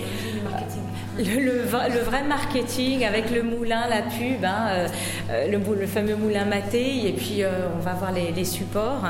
Le, 1.17 1.59
vrai 1.61 2.23
marketing 2.23 3.05
avec 3.05 3.29
le 3.29 3.43
moulin, 3.43 3.87
la 3.87 4.01
pub, 4.01 4.43
hein, 4.43 4.87
le, 5.47 5.85
fameux 5.85 6.15
moulin 6.15 6.45
Mattei, 6.45 7.07
et 7.07 7.11
puis 7.11 7.43
on 7.77 7.79
va 7.83 7.93
voir 7.93 8.11
les, 8.11 8.45
supports. 8.45 9.05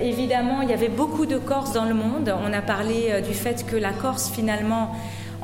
évidemment, 0.00 0.62
il 0.62 0.70
y 0.70 0.72
avait 0.72 0.88
beaucoup 0.88 1.26
de 1.26 1.36
Corses 1.36 1.74
dans 1.74 1.84
le 1.84 1.92
monde. 1.92 2.34
On 2.42 2.54
a 2.54 2.62
parlé 2.62 3.20
du 3.20 3.34
fait 3.34 3.66
que 3.66 3.76
la 3.76 3.92
Corse, 3.92 4.30
finalement, 4.30 4.92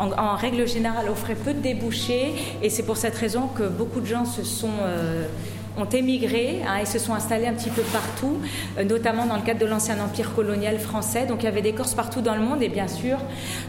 en, 0.01 0.35
règle 0.37 0.67
générale, 0.67 1.09
offrait 1.09 1.35
peu 1.35 1.53
de 1.53 1.61
débouchés 1.61 2.35
et 2.63 2.71
c'est 2.71 2.83
pour 2.83 2.97
cette 2.97 3.17
raison 3.17 3.49
que 3.49 3.65
beaucoup 3.65 4.01
de 4.01 4.07
gens 4.07 4.25
se 4.25 4.43
sont 4.43 4.69
euh, 4.83 5.27
ont 5.79 5.85
émigré 5.85 6.63
hein, 6.67 6.79
et 6.83 6.87
se 6.87 6.99
sont 6.99 7.15
installés 7.15 7.47
un 7.47 7.53
petit 7.53 7.71
peu 7.71 7.83
partout, 7.83 8.39
euh, 8.79 8.85
notamment 8.85 9.27
dans 9.27 9.37
le 9.37 9.43
cadre 9.43 9.61
de 9.61 9.67
l'ancien 9.67 10.01
empire 10.01 10.35
colonial 10.35 10.79
français. 10.79 11.27
Donc 11.27 11.43
il 11.43 11.45
y 11.45 11.49
avait 11.49 11.63
des 11.63 11.73
Corses 11.73 11.95
partout 11.95 12.23
dans 12.23 12.35
le 12.35 12.41
monde 12.41 12.63
et 12.63 12.69
bien 12.69 12.89
sûr, 12.89 13.19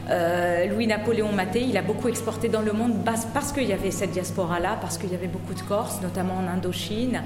euh, 0.10 0.66
Louis-Napoléon 0.68 1.32
Maté, 1.32 1.62
il 1.62 1.78
a 1.78 1.82
beaucoup 1.82 2.08
exporté 2.08 2.48
dans 2.48 2.62
le 2.62 2.74
monde 2.74 2.94
parce 3.34 3.52
qu'il 3.52 3.68
y 3.68 3.74
avait 3.74 3.92
cette 3.92 4.12
diaspora-là, 4.12 4.78
parce 4.82 4.98
qu'il 4.98 5.12
y 5.12 5.16
avait 5.16 5.28
beaucoup 5.28 5.54
de 5.54 5.62
Corses, 5.62 6.02
notamment 6.02 6.36
en 6.36 6.48
Indochine. 6.48 7.22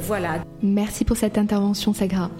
voilà. 0.00 0.40
Merci 0.64 1.04
pour 1.04 1.18
cette 1.18 1.36
intervention, 1.36 1.92
Sagra. 1.92 2.30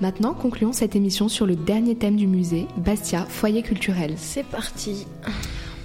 Maintenant, 0.00 0.32
concluons 0.32 0.72
cette 0.72 0.96
émission 0.96 1.28
sur 1.28 1.44
le 1.44 1.56
dernier 1.56 1.94
thème 1.94 2.16
du 2.16 2.26
musée, 2.26 2.66
Bastia, 2.78 3.26
foyer 3.28 3.60
culturel. 3.60 4.14
C'est 4.16 4.46
parti. 4.46 5.06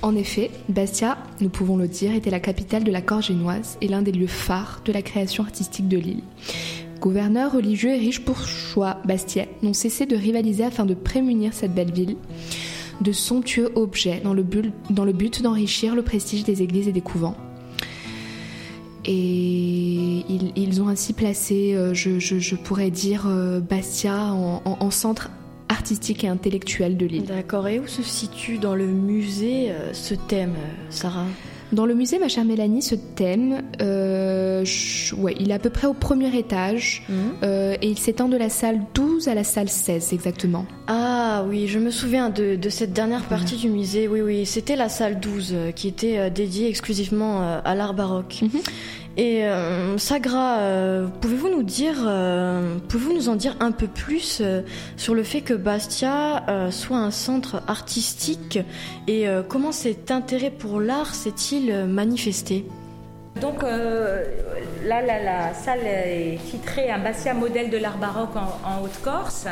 En 0.02 0.16
effet, 0.16 0.52
Bastia, 0.70 1.18
nous 1.42 1.50
pouvons 1.50 1.76
le 1.76 1.90
dire, 1.90 2.16
était 2.16 2.30
la 2.30 2.40
capitale 2.40 2.86
de 2.86 2.94
la 2.94 3.02
Corse 3.02 3.28
génoise 3.28 3.78
et 3.82 3.90
l'un 3.90 4.02
des 4.02 4.14
lieux 4.14 4.26
phares 4.26 4.80
de 4.86 4.94
la 4.94 5.02
création 5.02 5.44
artistique 5.44 5.90
de 5.90 5.98
l'île. 5.98 6.24
Gouverneurs 7.02 7.52
religieux 7.52 7.90
et 7.90 8.00
riches 8.00 8.24
bourgeois 8.24 9.02
bastiais 9.04 9.50
n'ont 9.62 9.74
cessé 9.74 10.06
de 10.06 10.16
rivaliser 10.16 10.64
afin 10.64 10.86
de 10.86 10.94
prémunir 10.94 11.54
cette 11.54 11.76
belle 11.76 11.92
ville 11.92 12.16
de 13.02 13.12
somptueux 13.12 13.70
objets 13.76 14.22
dans 14.24 14.34
le 14.34 14.44
but 15.14 15.42
d'enrichir 15.42 15.94
le 15.94 16.04
prestige 16.04 16.46
des 16.46 16.62
églises 16.62 16.88
et 16.88 16.94
des 16.94 17.02
couvents. 17.02 17.36
Et 19.06 20.24
ils, 20.56 20.82
ont 20.82 20.88
ainsi 20.88 21.14
placé, 21.14 21.74
euh, 21.74 21.94
je, 21.94 22.56
pourrais 22.56 22.92
dire, 22.92 23.26
euh, 23.28 23.60
Bastia 23.60 24.34
en, 24.34 24.92
centre 24.92 25.30
artistique 25.70 26.24
et 26.24 26.28
intellectuel 26.28 26.98
de 26.98 27.06
l'île. 27.06 27.26
D'accord. 27.26 27.68
Et 27.68 27.80
où 27.80 27.88
se 27.88 28.04
situe 28.04 28.58
dans 28.58 28.76
le 28.76 28.86
musée 28.86 29.72
euh, 29.72 29.94
ce 29.94 30.14
thème, 30.14 30.54
Sarah? 30.90 31.26
Dans 31.72 31.86
le 31.86 31.94
musée, 31.94 32.20
ma 32.20 32.28
chère 32.28 32.46
Mélanie, 32.46 32.82
ce 32.82 32.96
thème, 32.96 33.62
ouais, 33.80 35.36
il 35.40 35.52
est 35.52 35.54
à 35.54 35.60
peu 35.60 35.70
près 35.70 35.88
au 35.88 35.94
premier 35.94 36.36
étage 36.38 37.04
mhm. 37.10 37.48
et 37.82 37.90
il 37.90 37.98
s'étend 37.98 38.30
de 38.30 38.38
la 38.38 38.50
salle 38.50 38.82
12 38.94 39.28
à 39.28 39.36
la 39.36 39.44
salle 39.44 39.70
16 39.70 40.14
exactement. 40.14 40.66
Ah 40.88 41.46
oui, 41.48 41.68
je 41.68 41.80
me 41.80 41.92
souviens 41.92 42.30
de, 42.30 42.58
cette 42.70 42.94
dernière 42.94 43.24
partie 43.24 43.56
du 43.56 43.70
musée. 43.70 44.08
Oui, 44.08 44.22
oui, 44.22 44.46
c'était 44.46 44.76
la 44.76 44.90
salle 44.90 45.20
12 45.20 45.56
qui 45.76 45.88
était 45.88 46.30
dédiée 46.30 46.68
exclusivement 46.68 47.62
à 47.64 47.76
l'art 47.76 47.94
baroque. 47.94 48.40
Mhm. 48.42 48.62
Et 49.18 49.44
euh, 49.44 49.98
Sagra, 49.98 50.60
euh, 50.60 51.08
pouvez-vous 51.20 51.50
nous 51.50 51.64
dire, 51.64 51.96
euh, 52.06 52.78
pouvez-vous 52.88 53.14
nous 53.14 53.30
en 53.30 53.36
dire 53.36 53.56
un 53.60 53.72
peu 53.72 53.88
plus 53.88 54.42
sur 54.96 55.14
le 55.14 55.24
fait 55.24 55.42
que 55.42 55.54
Bastia 55.54 56.70
soit 56.72 56.98
un 56.98 57.12
centre 57.12 57.62
artistique 57.68 58.60
et 59.08 59.26
comment 59.50 59.72
cet 59.72 60.12
intérêt 60.12 60.52
pour 60.52 60.80
l'art 60.80 61.14
s'est-il 61.14 61.86
manifesté? 61.86 62.66
Donc 63.40 63.64
euh, 63.64 64.24
là, 64.86 65.02
la, 65.02 65.54
salle 65.54 65.86
est 65.86 66.38
titrée 66.50 66.90
Un 66.92 67.00
Bastia 67.00 67.34
modèle 67.34 67.70
de 67.70 67.78
l'art 67.78 67.98
baroque 67.98 68.36
en, 68.36 68.84
Haute-Corse. 68.84 69.48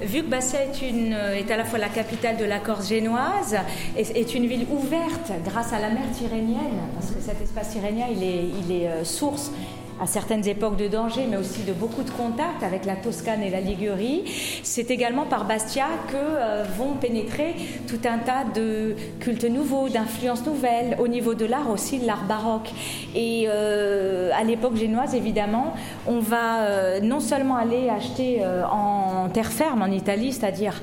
Vu 0.00 0.22
que 0.22 0.28
Bastia 0.28 0.60
est, 0.62 1.50
à 1.50 1.56
la 1.56 1.64
fois 1.64 1.78
la 1.78 1.88
capitale 1.88 2.36
de 2.36 2.44
la 2.44 2.58
Corse 2.58 2.88
génoise, 2.88 3.56
est, 3.96 4.34
une 4.34 4.46
ville 4.46 4.66
ouverte 4.70 5.32
grâce 5.44 5.72
à 5.72 5.78
la 5.78 5.90
mer 5.90 6.04
Tyrrhénienne, 6.12 6.78
parce 6.94 7.10
que 7.10 7.20
cet 7.20 7.40
espace 7.42 7.70
tyrrhénien, 7.70 8.06
il 8.10 8.22
est, 8.22 8.44
il 8.44 8.72
est 8.72 8.88
euh, 8.88 9.04
source 9.04 9.52
à 10.00 10.06
certaines 10.06 10.46
époques 10.46 10.76
de 10.76 10.88
danger, 10.88 11.26
mais 11.28 11.36
aussi 11.36 11.62
de 11.62 11.72
beaucoup 11.72 12.02
de 12.02 12.10
contacts 12.10 12.62
avec 12.62 12.84
la 12.84 12.96
Toscane 12.96 13.42
et 13.42 13.50
la 13.50 13.60
Ligurie. 13.60 14.24
C'est 14.62 14.90
également 14.90 15.24
par 15.24 15.46
Bastia 15.46 15.86
que 16.08 16.16
euh, 16.16 16.64
vont 16.76 16.94
pénétrer 16.94 17.54
tout 17.86 18.00
un 18.04 18.18
tas 18.18 18.44
de 18.54 18.94
cultes 19.20 19.44
nouveaux, 19.44 19.88
d'influences 19.88 20.46
nouvelles, 20.46 20.96
au 21.00 21.08
niveau 21.08 21.34
de 21.34 21.44
l'art 21.44 21.70
aussi, 21.70 21.98
l'art 21.98 22.24
baroque. 22.24 22.70
Et 23.14 23.46
euh, 23.48 24.30
à 24.38 24.44
l'époque 24.44 24.76
génoise, 24.76 25.14
évidemment, 25.14 25.74
on 26.06 26.20
va 26.20 26.60
euh, 26.60 27.00
non 27.00 27.20
seulement 27.20 27.56
aller 27.56 27.88
acheter 27.88 28.42
en 28.70 29.28
terre 29.28 29.50
ferme 29.50 29.82
en 29.82 29.86
Italie, 29.86 30.32
c'est-à-dire 30.32 30.80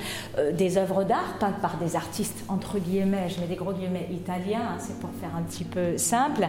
des 0.53 0.77
œuvres 0.77 1.03
d'art 1.03 1.38
peintes 1.39 1.60
par 1.62 1.77
des 1.77 1.95
artistes, 1.95 2.43
entre 2.48 2.79
guillemets, 2.79 3.29
je 3.29 3.39
mets 3.39 3.48
des 3.48 3.55
gros 3.55 3.72
guillemets 3.72 4.07
italiens, 4.12 4.62
hein, 4.62 4.77
c'est 4.79 5.00
pour 5.00 5.10
faire 5.19 5.29
un 5.38 5.41
petit 5.43 5.63
peu 5.63 5.98
simple, 5.98 6.48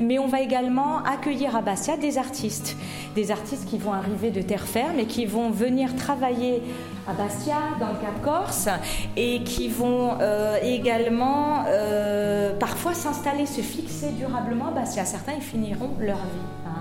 mais 0.00 0.18
on 0.18 0.26
va 0.26 0.40
également 0.40 1.02
accueillir 1.04 1.56
à 1.56 1.62
Bastia 1.62 1.96
des 1.96 2.07
des 2.08 2.16
artistes, 2.16 2.76
des 3.14 3.30
artistes 3.30 3.68
qui 3.68 3.76
vont 3.76 3.92
arriver 3.92 4.30
de 4.30 4.40
terre 4.40 4.66
ferme 4.66 4.98
et 4.98 5.04
qui 5.04 5.26
vont 5.26 5.50
venir 5.50 5.94
travailler 5.94 6.62
à 7.06 7.12
Bastia, 7.12 7.56
dans 7.78 7.88
le 7.88 7.98
Cap 8.00 8.22
Corse, 8.22 8.68
et 9.16 9.42
qui 9.42 9.68
vont 9.68 10.16
euh, 10.20 10.56
également 10.62 11.64
euh, 11.68 12.54
parfois 12.58 12.94
s'installer, 12.94 13.44
se 13.46 13.60
fixer 13.60 14.10
durablement 14.12 14.68
à 14.68 14.70
Bastia. 14.70 15.04
Certains 15.04 15.40
finiront 15.40 15.90
leur 16.00 16.16
vie. 16.16 16.48
Hein. 16.66 16.77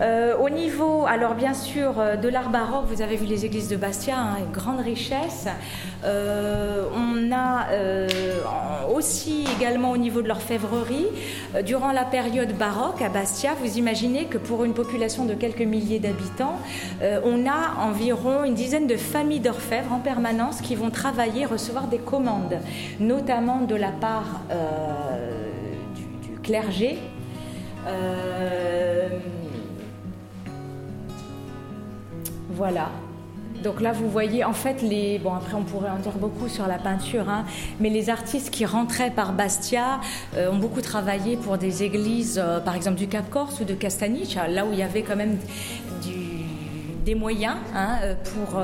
Euh, 0.00 0.36
au 0.38 0.48
niveau, 0.48 1.04
alors 1.06 1.34
bien 1.34 1.54
sûr, 1.54 1.98
euh, 1.98 2.16
de 2.16 2.28
l'art 2.28 2.50
baroque, 2.50 2.86
vous 2.86 3.02
avez 3.02 3.16
vu 3.16 3.26
les 3.26 3.44
églises 3.44 3.68
de 3.68 3.76
Bastia, 3.76 4.16
hein, 4.16 4.36
une 4.38 4.52
grande 4.52 4.80
richesse. 4.80 5.48
Euh, 6.04 6.84
on 6.96 7.30
a 7.32 7.66
aussi 8.92 9.46
également 9.56 9.90
au 9.92 9.96
niveau 9.96 10.20
de 10.20 10.28
l'orfèvrerie, 10.28 11.06
durant 11.64 11.92
la 11.92 12.04
période 12.04 12.52
baroque 12.56 13.00
à 13.00 13.08
Bastia, 13.08 13.52
vous 13.60 13.78
imaginez 13.78 14.26
que 14.26 14.38
pour 14.38 14.64
une 14.64 14.74
population 14.74 15.24
de 15.24 15.34
quelques 15.34 15.62
milliers 15.62 15.98
d'habitants, 16.00 16.58
on 17.24 17.46
a 17.46 17.80
environ 17.80 18.44
une 18.44 18.54
dizaine 18.54 18.86
de 18.86 18.96
familles 18.96 19.40
d'orfèvres 19.40 19.92
en 19.92 20.00
permanence 20.00 20.60
qui 20.60 20.74
vont 20.74 20.90
travailler, 20.90 21.46
recevoir 21.46 21.86
des 21.86 21.98
commandes, 21.98 22.58
notamment 23.00 23.60
de 23.60 23.76
la 23.76 23.92
part 23.92 24.42
du, 25.94 26.28
du, 26.28 26.40
clergé. 26.40 26.98
Voilà. 32.62 32.90
Donc 33.64 33.80
là, 33.80 33.90
vous 33.90 34.08
voyez, 34.08 34.44
en 34.44 34.52
fait, 34.52 34.82
les. 34.82 35.18
Bon, 35.18 35.34
après, 35.34 35.54
on 35.54 35.64
pourrait 35.64 35.90
en 35.90 35.98
dire 35.98 36.12
beaucoup 36.12 36.46
sur 36.46 36.68
la 36.68 36.78
peinture, 36.78 37.28
hein, 37.28 37.44
mais 37.80 37.90
les 37.90 38.08
artistes 38.08 38.50
qui 38.50 38.64
rentraient 38.64 39.10
par 39.10 39.32
Bastia 39.32 39.98
euh, 40.36 40.52
ont 40.52 40.58
beaucoup 40.58 40.80
travaillé 40.80 41.36
pour 41.36 41.58
des 41.58 41.82
églises, 41.82 42.40
euh, 42.40 42.60
par 42.60 42.76
exemple 42.76 42.98
du 42.98 43.08
Cap 43.08 43.28
Corse 43.30 43.58
ou 43.58 43.64
de 43.64 43.74
Castaniche, 43.74 44.36
là 44.36 44.64
où 44.64 44.68
il 44.72 44.78
y 44.78 44.84
avait 44.84 45.02
quand 45.02 45.16
même 45.16 45.38
des 47.04 47.16
moyens 47.16 47.56
hein, 47.74 47.96
pour. 48.32 48.60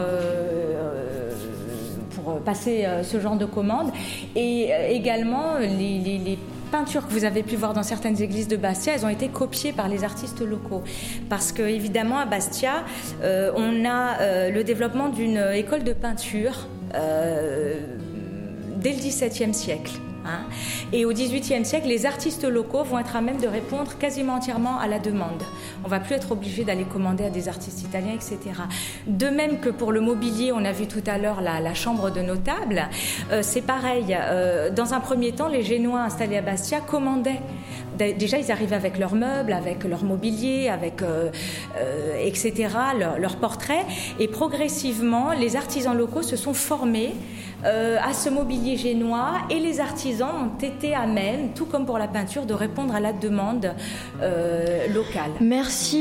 pour 2.14 2.40
passer 2.40 2.86
ce 3.02 3.18
genre 3.18 3.36
de 3.36 3.46
commandes 3.46 3.90
et 4.36 4.70
également 4.90 5.58
les 5.58 6.38
peintures 6.68 7.06
que 7.06 7.12
vous 7.12 7.24
avez 7.24 7.42
pu 7.42 7.56
voir 7.56 7.72
dans 7.72 7.82
certaines 7.82 8.20
églises 8.22 8.48
de 8.48 8.56
Bastia, 8.56 8.94
elles 8.94 9.04
ont 9.04 9.10
été 9.10 9.28
copiées 9.28 9.72
par 9.72 9.88
les 9.88 10.04
artistes 10.04 10.40
locaux. 10.40 10.82
Parce 11.28 11.52
que, 11.52 11.62
évidemment, 11.62 12.18
à 12.18 12.26
Bastia, 12.26 12.84
euh, 13.22 13.50
on 13.56 13.84
a 13.84 14.20
euh, 14.20 14.50
le 14.50 14.64
développement 14.64 15.08
d'une 15.08 15.38
école 15.54 15.84
de 15.84 15.92
peinture 15.92 16.66
euh, 16.94 17.74
dès 18.76 18.92
le 18.92 18.98
XVIIe 18.98 19.54
siècle. 19.54 19.92
Hein. 20.24 20.44
Et 20.92 21.04
au 21.04 21.12
XVIIIe 21.12 21.64
siècle, 21.64 21.88
les 21.88 22.06
artistes 22.06 22.44
locaux 22.44 22.82
vont 22.82 22.98
être 22.98 23.16
à 23.16 23.20
même 23.20 23.40
de 23.40 23.46
répondre 23.46 23.96
quasiment 23.98 24.34
entièrement 24.34 24.78
à 24.78 24.86
la 24.86 24.98
demande. 24.98 25.42
On 25.84 25.88
va 25.88 26.00
plus 26.00 26.14
être 26.14 26.32
obligé 26.32 26.64
d'aller 26.64 26.84
commander 26.84 27.24
à 27.24 27.30
des 27.30 27.48
artistes 27.48 27.82
italiens, 27.82 28.14
etc. 28.14 28.38
De 29.06 29.28
même 29.28 29.60
que 29.60 29.68
pour 29.68 29.92
le 29.92 30.00
mobilier, 30.00 30.52
on 30.52 30.64
a 30.64 30.72
vu 30.72 30.86
tout 30.86 31.02
à 31.06 31.18
l'heure 31.18 31.40
la, 31.40 31.74
chambre 31.74 32.10
de 32.10 32.20
notable, 32.20 32.88
euh, 33.30 33.40
c'est 33.42 33.62
pareil. 33.62 34.16
Euh, 34.18 34.70
dans 34.70 34.94
un 34.94 35.00
premier 35.00 35.32
temps, 35.32 35.48
les 35.48 35.62
Génois 35.62 36.00
installés 36.00 36.36
à 36.36 36.42
Bastia 36.42 36.80
commandaient 36.80 37.40
déjà 37.98 38.38
ils 38.38 38.52
arrivaient 38.52 38.76
avec 38.76 38.96
leurs 38.96 39.16
meubles, 39.16 39.52
avec 39.52 39.82
leur 39.82 40.04
mobilier, 40.04 40.68
avec 40.68 41.02
etc. 42.22 42.68
leurs 42.96 43.18
leur 43.18 43.36
portraits, 43.36 43.84
et 44.20 44.28
progressivement 44.28 45.32
les 45.32 45.56
artisans 45.56 45.96
locaux 45.96 46.22
se 46.22 46.36
sont 46.36 46.54
formés 46.54 47.12
à 47.64 48.12
ce 48.12 48.30
mobilier 48.30 48.76
génois 48.76 49.32
et 49.50 49.58
les 49.58 49.80
artisans 49.80 50.30
ont 50.30 50.64
été 50.64 50.94
à 50.94 51.06
même, 51.08 51.50
tout 51.56 51.66
comme 51.66 51.86
pour 51.86 51.98
la 51.98 52.06
peinture, 52.06 52.46
de 52.46 52.54
répondre 52.54 52.94
à 52.94 53.00
la 53.00 53.12
demande 53.12 53.74
locale. 54.94 55.32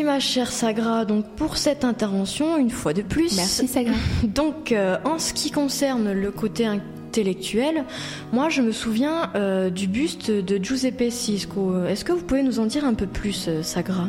Ma 0.04 0.20
chère 0.20 0.52
Sagra 0.52 1.06
donc 1.06 1.26
pour 1.36 1.58
cette 1.58 1.84
intervention 1.84 2.58
une 2.58 2.70
fois 2.70 2.94
de 2.94 3.02
plus. 3.02 3.36
Merci 3.36 3.68
Sagra. 3.68 3.94
Donc 4.24 4.74
en 5.04 5.20
ce 5.20 5.34
qui 5.34 5.52
concerne 5.52 6.12
le 6.12 6.32
côté 6.32 6.66
intellectuel, 6.66 7.84
moi 8.32 8.50
je 8.50 8.62
me 8.62 8.72
souviens 8.72 9.32
euh, 9.36 9.70
du 9.70 9.88
buste 9.88 10.32
de 10.32 10.64
Giuseppe 10.64 11.10
Cisco. 11.10 11.84
Est-ce 11.86 12.06
que 12.06 12.12
vous 12.12 12.24
pouvez 12.24 12.44
nous 12.44 12.60
en 12.60 12.66
dire 12.66 12.86
un 12.86 12.94
peu 12.94 13.08
plus, 13.08 13.48
euh, 13.48 13.64
Sagra? 13.64 14.08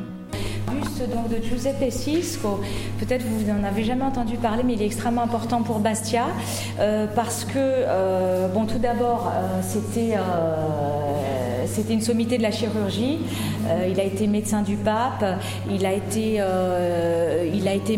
Buste 0.71 1.09
donc 1.11 1.29
de 1.29 1.43
Giuseppe 1.43 1.91
Cisco. 1.91 2.61
Peut-être 3.01 3.25
vous 3.25 3.51
n'en 3.51 3.65
avez 3.65 3.83
jamais 3.83 4.05
entendu 4.05 4.37
parler, 4.37 4.63
mais 4.63 4.75
il 4.75 4.83
est 4.83 4.87
extrêmement 4.87 5.23
important 5.23 5.63
pour 5.63 5.79
Bastia 5.79 6.27
euh, 6.79 7.07
parce 7.15 7.45
que, 7.45 8.53
bon, 8.53 8.67
tout 8.67 8.79
d'abord, 8.79 9.33
c'était 9.63 10.17
c'était 11.69 11.95
une 11.95 12.01
sommité 12.01 12.39
de 12.39 12.43
la 12.43 12.51
chirurgie. 12.51 13.19
Euh, 13.69 13.89
il 13.91 14.01
a 14.01 14.05
été 14.05 14.27
médecin 14.27 14.63
du 14.63 14.77
pape, 14.77 15.25
il 15.71 15.85
a 15.87 15.93
été, 15.93 16.37
euh, 16.39 17.45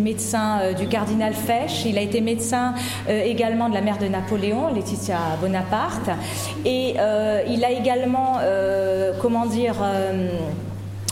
médecin 0.01 0.61
euh, 0.61 0.73
du 0.73 0.87
cardinal 0.87 1.35
Fesch, 1.35 1.85
il 1.85 1.99
a 1.99 2.01
été 2.01 2.21
médecin 2.21 2.75
également 3.09 3.69
de 3.69 3.75
la 3.75 3.81
mère 3.81 3.99
de 3.99 4.07
Napoléon, 4.07 4.73
Laetitia 4.75 5.19
Bonaparte, 5.41 6.11
et 6.65 6.95
il 7.49 7.65
a 7.65 7.71
également, 7.71 8.39
comment 9.21 9.47
dire, 9.47 9.75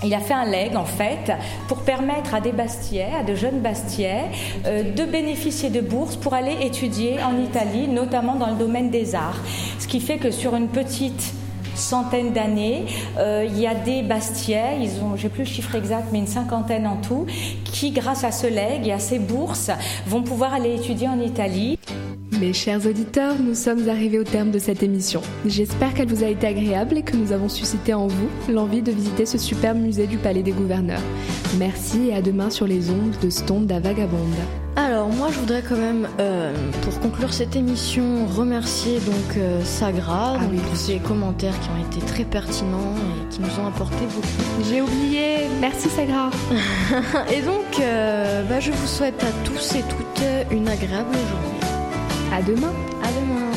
il 0.05 0.15
a 0.15 0.21
fait 0.21 0.35
un 0.35 0.45
leg 0.45 0.77
en 0.77 0.85
fait 0.85 1.33
pour 1.67 1.79
permettre 1.79 2.35
à 2.35 2.41
des 2.41 2.53
Bastiais, 2.53 3.09
à 3.21 3.25
de 3.25 3.35
jeunes 3.35 3.61
Bastiais, 3.61 4.25
de 4.65 5.05
bénéficier 5.05 5.71
de 5.71 5.81
bourses 5.81 6.17
pour 6.17 6.35
aller 6.35 6.57
étudier 6.62 7.17
en 7.23 7.43
Italie, 7.43 7.88
notamment 7.88 8.37
dans 8.37 8.49
le 8.49 8.57
domaine 8.57 8.91
des 8.91 9.15
arts. 9.15 9.41
Ce 9.79 9.87
qui 9.87 10.00
fait 10.00 10.19
que 10.19 10.31
sur 10.31 10.55
une 10.55 10.69
petite 10.69 11.35
centaines 11.78 12.32
d'années. 12.32 12.87
Euh, 13.18 13.47
il 13.49 13.58
y 13.58 13.66
a 13.66 13.75
des 13.75 14.02
Bastiais, 14.02 14.78
ils 14.80 15.02
ont, 15.02 15.16
j'ai 15.16 15.28
plus 15.28 15.44
le 15.44 15.49
chiffre 15.49 15.75
exact, 15.75 16.08
mais 16.12 16.18
une 16.18 16.26
cinquantaine 16.26 16.87
en 16.87 16.97
tout, 16.97 17.26
qui, 17.64 17.90
grâce 17.90 18.25
à 18.25 18.32
ce 18.32 18.47
leg 18.47 18.87
et 18.87 18.92
à 18.92 18.99
ces 18.99 19.18
bourses, 19.18 19.70
vont 20.06 20.23
pouvoir 20.23 20.54
aller 20.54 20.75
étudier 20.75 21.08
en 21.08 21.20
Italie. 21.20 21.78
Mes 22.32 22.52
chers 22.52 22.87
auditeurs, 22.87 23.35
nous 23.40 23.54
sommes 23.54 23.88
arrivés 23.88 24.18
au 24.18 24.25
terme 24.25 24.50
de 24.50 24.58
cette 24.58 24.82
émission. 24.82 25.23
J'espère 25.47 25.94
qu'elle 25.94 26.08
vous 26.08 26.23
a 26.23 26.28
été 26.28 26.47
agréable 26.47 26.99
et 26.99 27.02
que 27.02 27.16
nous 27.16 27.32
avons 27.32 27.49
suscité 27.49 27.94
en 27.94 28.06
vous 28.06 28.28
l'envie 28.49 28.82
de 28.82 28.92
visiter 28.92 29.26
ce 29.26 29.38
superbe 29.38 29.78
musée 29.78 30.06
du 30.06 30.18
Palais 30.18 30.42
des 30.42 30.52
Gouverneurs. 30.52 31.00
Merci 31.58 32.08
et 32.08 32.14
à 32.14 32.23
demain 32.23 32.50
sur 32.50 32.66
les 32.66 32.90
ondes 32.90 33.16
de 33.20 33.30
Stonda 33.30 33.80
Vagabonde. 33.80 34.20
Alors 34.76 35.08
moi 35.08 35.28
je 35.32 35.40
voudrais 35.40 35.62
quand 35.68 35.76
même, 35.76 36.06
euh, 36.20 36.54
pour 36.82 37.00
conclure 37.00 37.32
cette 37.32 37.56
émission, 37.56 38.26
remercier 38.26 39.00
donc 39.00 39.37
euh, 39.37 39.64
Sagra 39.64 40.37
ah 40.37 40.38
pour 40.38 40.76
ses 40.76 40.99
commentaires 40.99 41.58
qui 41.61 41.68
ont 41.70 41.90
été 41.90 42.06
très 42.06 42.25
pertinents 42.25 42.94
et 42.94 43.35
qui 43.35 43.40
nous 43.40 43.61
ont 43.61 43.66
apporté 43.66 44.04
beaucoup. 44.04 44.68
J'ai 44.70 44.80
oublié, 44.80 45.49
merci 45.61 45.88
Sagra. 45.88 46.30
et 47.32 47.42
donc 47.42 47.80
euh, 47.80 48.44
bah, 48.49 48.61
je 48.61 48.70
vous 48.70 48.87
souhaite 48.87 49.20
à 49.25 49.32
tous 49.44 49.75
et 49.75 49.82
toutes 49.82 50.25
une 50.52 50.68
agréable 50.68 51.14
journée. 51.14 51.58
À 52.30 52.42
demain. 52.42 52.73
À 53.02 53.11
demain. 53.11 53.48